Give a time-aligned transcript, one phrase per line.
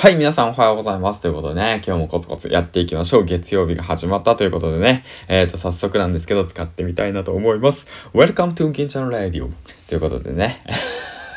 [0.00, 1.20] はい、皆さんおはようございます。
[1.20, 3.24] ということでね、今日もコツコツやっていきましょう。
[3.26, 7.86] 月曜日が始まったということでね、えっ、ー、と、早速なんですけど、使ってみたいなと思います。
[8.14, 9.50] Welcome to 銀ちゃん Radio
[9.90, 10.64] ということでね。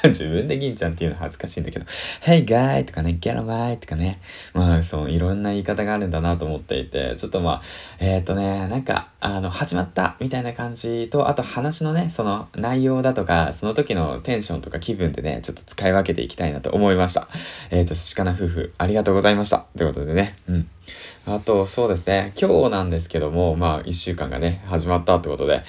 [0.08, 1.84] 自分で銀ちゃんっていうの恥ずかしいんだけど、
[2.22, 2.84] Hey guy!
[2.84, 3.76] とかね、Get away!
[3.76, 4.20] とかね、
[4.54, 7.62] まあそう、いろんな言い方があるんだなと思っていて、ちょっとまあ、
[7.98, 17.28] えっ、ー、とね、なんか、あの、始まったみたいな感じと、あと話のね、その内容だとか、その時のテンションとか気分でね、ちょっと使い分けていきたいなと思いました。
[17.70, 19.66] えっ、ー、と、しかな夫婦、ありがとうございました。
[19.76, 20.68] ということでね、うん。
[21.26, 25.62] あと、そうですね、今日なんですけども、まあ、一週間がね、始まったってことで、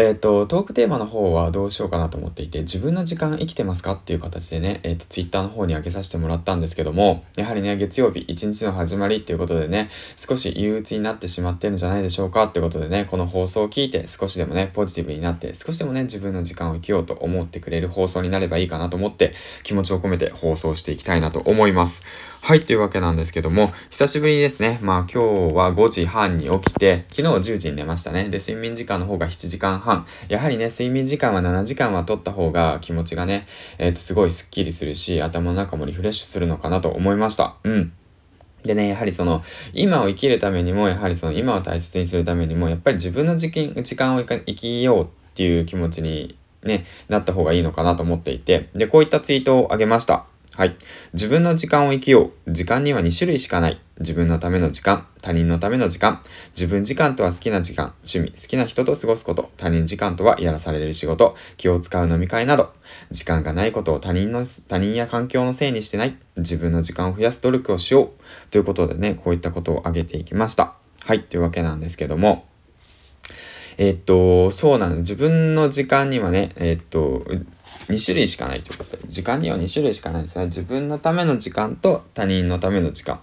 [0.00, 19.32] えっ、ー、と、トークテーマの方はどうしようかなと思っていて、自分の時間生きてますかっていう形でね、えっ、ー、と、ツイッターの方に上げさせてもらったんですけども、やはりね、月曜日一日の始まりっていうことでね、少し憂鬱になってしまってるんじゃないでしょうかってことでね、この放送を聞いて少しでもね、ポジティブになって、少しでもね、自分の時間を生きようと思ってくれる放送になればいいかなと思って、
[19.64, 22.04] 気持ちを込めて放送していきたいなと思います。
[22.40, 28.28] はい、というわけなんですけども、久しぶりですね、まあ今日は5時半に起きて、昨日10時に寝ましたね。
[28.28, 29.87] で、睡眠時間の方が7時間半。
[30.28, 33.46] やはりね、睡眠時間は7時間は取った方が気持ちがね、
[33.78, 37.56] えっ、ー、と、すごいスッキリするし、頭の中もリフレッシュするのかなと思いました。
[37.64, 37.92] うん。
[38.62, 50.26] でね、やはりその、今を生きるためにも、やはりその、今を大切にするためにも、やっぱり自分の時時間を生きようっていう気持ちにね、なった方がいいのかなと思っていて、で、こういったツイートをあげました。
[50.58, 50.74] はい。
[51.12, 52.52] 自分の時間を生きよう。
[52.52, 53.80] 時間には2種類しかない。
[54.00, 56.20] 自分のための時間、他人のための時間。
[56.50, 59.52] 自分時間とは好きな時間、趣味、好きな人と過ごすこと。
[59.56, 62.72] 他人時間とはやらされる仕事、気を使う飲み会など。
[63.12, 66.16] 時間がないことを他人の、他人や環境のせいにしてない。
[66.36, 68.50] 自分の時間を増やす努力をしよう。
[68.50, 70.74] ということでね、こういったことを挙げていきました。
[71.04, 71.22] はい。
[71.22, 72.48] というわけなんですけども。
[73.76, 75.00] え、っと、そうなんです。
[75.02, 77.22] 自分の時間にはね、え、っと、
[77.88, 80.46] 2種類しかないということで、時間には2種類しかないですね。
[80.46, 83.20] 自分のための時間と他人のための時間。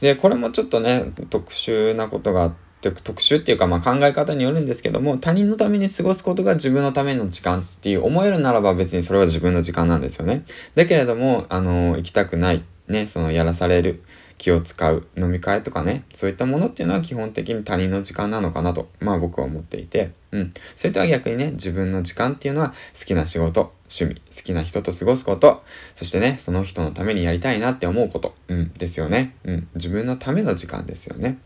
[0.00, 2.56] で、これもちょっとね、特殊なことがあって、
[2.90, 10.44] 特殊っていうかまあ考え方によるんですけども、他人のために過ごすことが自分のための時間っていう思えるならば別にそれは自分の時間なんですよね。
[10.76, 14.02] だけれども、あの、行きたくない、ね、そのやらされる。
[14.38, 20.52] 気を使う飲み会とかね、そういったものっていうのは基本的に他人の時間なのかなと、まあ僕は思っていて、うん。
[20.76, 25.62] それとは逆にね、自分の時間っていうのは好きな仕事、趣味、好きな人と過ごすこと、
[25.94, 29.34] そしてね、その人のためにやりたいなって思うこと、うん、ですよね。
[29.44, 29.68] うん。
[29.74, 31.38] 自分のための時間ですよね。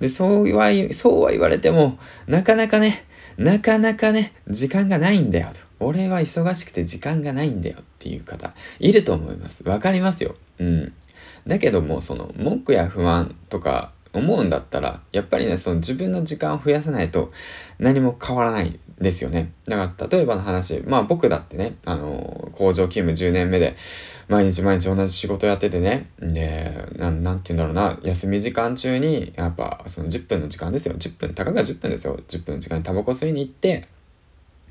[0.00, 3.04] で、そうは、そうは言われても、なかなかね、
[3.36, 5.60] なかなかね、時間がないんだよと。
[5.80, 9.62] 俺は忙しくて時間がないんだよっていう方、いると思います。
[9.64, 10.34] わかりますよ。
[10.58, 10.92] うん。
[11.46, 17.30] だけども、その、文句や不安とか思うんだったら、やっぱりね、その自分の時間を増やさないと
[17.78, 19.52] 何も変わらないですよね。
[19.66, 23.76] だから、例えばの話、まあ僕だってね、あの、工場勤務10年目で、
[24.28, 30.94] 毎日毎日同じ仕事やっててね、で、ななんて言うんだろうな、休み時間中に、やっぱその10分の時間ですよ。
[30.94, 32.18] 10分、たかが10分ですよ。
[32.28, 33.86] 10分の時間にタバコ吸いに行って、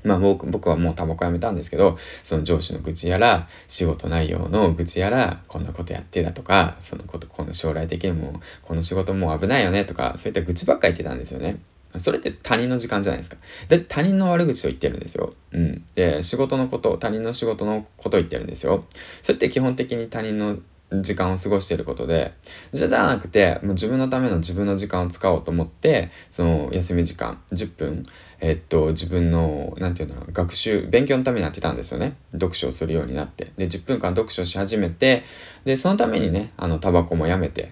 [0.04, 11.58] まあ僕僕はもうタバコやめたんですけど、その上司の愚痴やら、仕事内容の愚痴やら、こんなことやってだとか、そのこと、この将来的にも、この仕事もう危ないよねとか、そういった愚痴ばっか言ってたんですよね。
[11.98, 13.36] それって他人の時間じゃないですか。
[13.68, 15.32] だって他人の悪口を言ってるんですよ。
[15.52, 15.84] うん。
[15.94, 18.84] で、仕事のこと、他人の仕事のことを言ってるんですよ。
[19.22, 20.58] それって基本的に他人の
[20.92, 22.32] 時間を過ごしていることで、
[22.72, 28.02] じゃじゃなくて、もう自分のための自分の時間を使おうと思って、その休み時間、10分、
[28.40, 32.16] えっと、自分の、なんていうの、学習、勉強のためになってたんですよね。
[32.32, 33.52] 読書をするようになって。
[33.56, 35.22] で、10分間読書し始めて、
[35.64, 37.68] で、そのためにね、あの、タバコもやめて、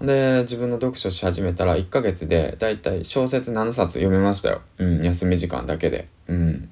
[0.00, 4.60] で、自分の読書し始めたら1ヶ月で、だいたい小説7冊読めましたよ。
[4.78, 6.06] うん、休み時間だけで。
[6.28, 6.68] うん。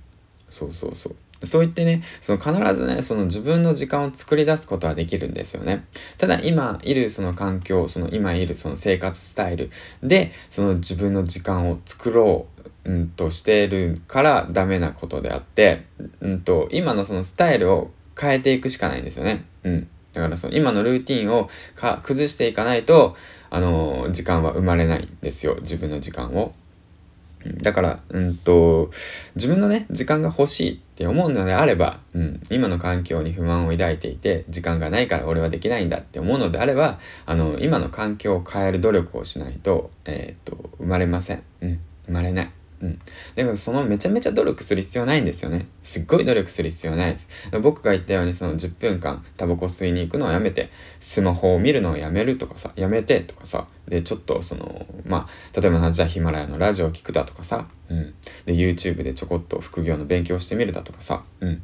[0.49, 1.16] そうそうそう。
[1.47, 5.84] そう言ってね、その必ずね、その自分の時間を作り出すことはできるんですよね。
[6.19, 9.71] ただ今いるその環境、その今いるその生活スタイル
[10.03, 15.84] で、その自分の時間を作ろう、うんとしてるからダメなことであって、
[16.21, 19.44] うんと、今のそのスタイルを変えていくしかないんですよね。
[19.65, 19.88] うん。
[20.12, 23.17] だからその今のルーティンをか崩していかないと、
[23.50, 25.56] あのー、時間は生まれないんですよ。
[25.61, 26.52] 自分の時間を。
[27.44, 28.91] だから、うんと、
[29.35, 41.43] 自分のね、時間が欲しいって思うのであれば、うん、今の環境に不満を抱いていて、時間がないから俺はできないんだって思うのであれば、あの、今の環境を変える努力をしないと、えー、っと、生まれません。
[41.61, 42.50] うん、生まれない。
[42.84, 42.98] うん。
[43.34, 45.66] でもそのめちゃめちゃ努力する必要ないんですよね。
[45.82, 47.28] すっごい努力する必要ないです。
[47.62, 50.69] 僕が言ったようにその10分間タバコ吸いに行くのをやめて、
[51.00, 58.14] スマホを見るのをやめるとかさ、やめてとかさ、で、ちょっとその、まあ、例えばじゃあヒマラヤのラジオを聞くだとかさ、うん。
[58.46, 61.62] で、YouTube でちょこっと副業の勉強してみるだとかさ、うん。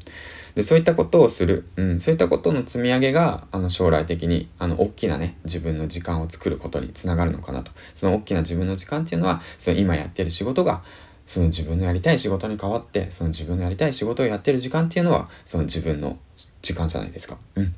[0.55, 1.67] で、そういったことをする。
[1.77, 2.01] うん。
[2.01, 7.73] そういったことの積み上げが、あの、将来的に、あの、大きなね、自分の時間を作ることにつながるのかなと。
[7.95, 10.83] その大きな自分の時間っていうのは、その今やってる仕事が、
[11.31, 16.19] その自分のやりたい仕事に変わって、その自分のやりたい仕事をやってる時間っていうのは、その自分の
[16.61, 17.39] 時間じゃないですか。
[17.55, 17.73] うん。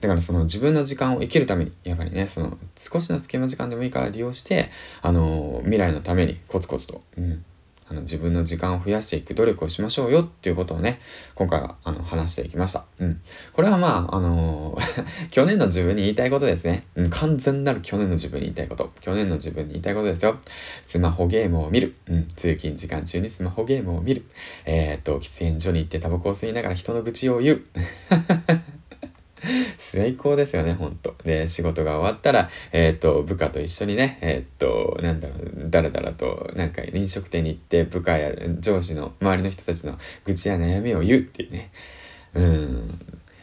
[0.00, 4.70] だからその自分の時間を生きるために、やっぱりね、その少しの隙間時間でもいいから利用して、
[5.02, 7.44] あのー、未来のためにコツコツと、うん、
[7.90, 11.00] あの自分の時間を増やしていく努力をしましょうよっていうことをね、
[11.34, 12.84] 今回はあの話していきました。
[12.98, 13.20] うん。
[13.52, 16.84] これはまあ、あのー、 去年の自分に言いたいことですね。
[16.96, 18.92] うん、完全なる去年の自分に言いたいこと。
[19.00, 20.38] 去年の自分に言いたいことですよ。
[20.86, 21.94] スマホゲームを見る。
[22.08, 24.24] うん、通勤時間中にスマホゲームを見る。
[24.66, 27.62] えー、っと、喫煙所に行ってタバコを吸いながら人の愚痴を言う。
[29.76, 31.14] 最高ですよね、ほんと。
[31.24, 41.70] で、仕事が終わったら、えっ、と、部下と一緒にね、えっ、と、なんだろう、だらだらと、なんか飲食店に行って、部下や上司の、周りの人たちの愚痴や悩みを言うっていうね。
[42.34, 43.00] うん。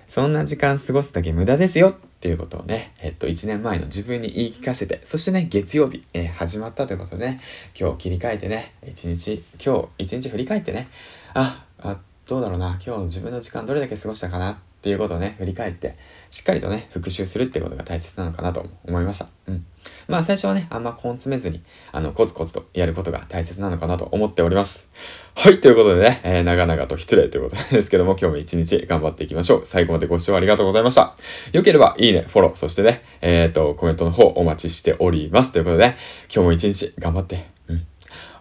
[0.07, 7.41] そんな時間過ごすだけ無駄ですよっていうことをね、えっと、1年前の自分に言い聞かせて、そしてね、月曜日、えー、始まったということでね、
[7.79, 10.87] 今日切り替えてね、1日、今日1日振り返ってね、
[11.33, 15.95] あ、あ、どうだろうな、今日の自分の時間どれだけ過ごしたかなっていうことをね、振り返って、
[16.29, 19.25] しっかりとね、復習するってことが大切なのかなと思いました。
[19.47, 19.65] うん。
[20.07, 24.87] まあ最初はね、あんま根詰めずに、あの、コツコツとやることが大切なのかなと思っております。
[25.33, 29.65] はい、ということでね、えー、長々と失礼ということですけども、今日も一日頑張っていきましょう。
[29.65, 31.15] 最後までご視聴ありがとうございました。
[31.51, 35.51] よければ、いいね、フォロー、そしてね、えっ、ー、と、コメントの方お待ちしております。
[35.51, 35.97] ということで、ね、
[36.31, 37.77] 今日も一日頑張って、うん。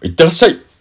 [0.03, 0.74] いってらっしゃい